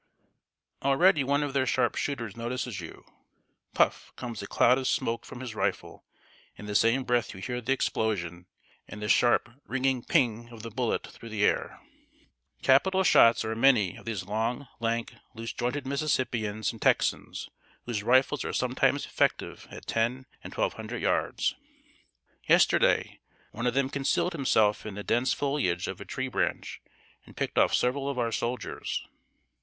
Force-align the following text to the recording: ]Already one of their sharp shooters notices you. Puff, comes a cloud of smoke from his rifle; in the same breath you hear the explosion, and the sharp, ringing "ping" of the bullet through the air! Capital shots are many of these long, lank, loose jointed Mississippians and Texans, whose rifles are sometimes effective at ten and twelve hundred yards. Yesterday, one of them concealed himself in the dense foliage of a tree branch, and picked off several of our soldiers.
]Already 0.81 1.23
one 1.23 1.43
of 1.43 1.53
their 1.53 1.67
sharp 1.67 1.93
shooters 1.93 2.35
notices 2.35 2.81
you. 2.81 3.05
Puff, 3.75 4.11
comes 4.15 4.41
a 4.41 4.47
cloud 4.47 4.79
of 4.79 4.87
smoke 4.87 5.25
from 5.27 5.41
his 5.41 5.53
rifle; 5.53 6.03
in 6.55 6.65
the 6.65 6.73
same 6.73 7.03
breath 7.03 7.35
you 7.35 7.39
hear 7.39 7.61
the 7.61 7.71
explosion, 7.71 8.47
and 8.87 8.99
the 8.99 9.07
sharp, 9.07 9.47
ringing 9.67 10.03
"ping" 10.03 10.49
of 10.49 10.63
the 10.63 10.71
bullet 10.71 11.05
through 11.05 11.29
the 11.29 11.45
air! 11.45 11.79
Capital 12.63 13.03
shots 13.03 13.45
are 13.45 13.55
many 13.55 13.95
of 13.95 14.05
these 14.05 14.25
long, 14.25 14.67
lank, 14.79 15.13
loose 15.35 15.53
jointed 15.53 15.85
Mississippians 15.85 16.71
and 16.71 16.81
Texans, 16.81 17.47
whose 17.85 18.01
rifles 18.01 18.43
are 18.43 18.53
sometimes 18.53 19.05
effective 19.05 19.67
at 19.69 19.85
ten 19.85 20.25
and 20.43 20.51
twelve 20.51 20.73
hundred 20.73 21.03
yards. 21.03 21.53
Yesterday, 22.49 23.19
one 23.51 23.67
of 23.67 23.75
them 23.75 23.87
concealed 23.87 24.33
himself 24.33 24.83
in 24.83 24.95
the 24.95 25.03
dense 25.03 25.31
foliage 25.31 25.87
of 25.87 26.01
a 26.01 26.05
tree 26.05 26.27
branch, 26.27 26.81
and 27.27 27.37
picked 27.37 27.59
off 27.59 27.71
several 27.71 28.09
of 28.09 28.17
our 28.17 28.31
soldiers. 28.31 29.05